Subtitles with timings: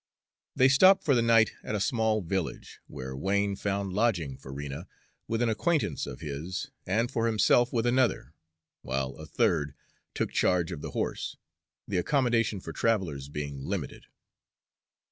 [0.55, 4.87] They stopped for the night at a small village, where Wain found lodging for Rena
[5.27, 8.33] with an acquaintance of his, and for himself with another,
[8.81, 9.75] while a third
[10.15, 11.37] took charge of the horse,
[11.87, 14.07] the accommodation for travelers being limited.